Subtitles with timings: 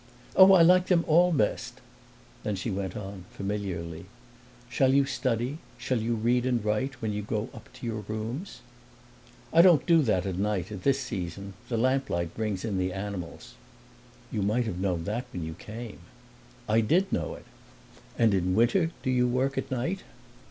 [0.35, 1.79] "Oh, I like them all best!"
[2.41, 4.07] Then she went on, familiarly:
[4.67, 8.61] "Shall you study shall you read and write when you go up to your rooms?"
[9.53, 11.53] "I don't do that at night, at this season.
[11.69, 13.53] The lamplight brings in the animals."
[14.31, 15.99] "You might have known that when you came."
[16.67, 17.45] "I did know it!"
[18.17, 20.01] "And in winter do you work at night?"